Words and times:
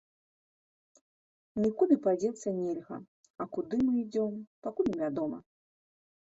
Нікуды 1.65 1.97
падзецца 2.05 2.49
нельга, 2.61 2.97
а 3.45 3.47
куды 3.59 3.75
мы 3.85 3.91
ідзём, 4.01 4.33
пакуль 4.65 4.91
невядома. 4.93 5.37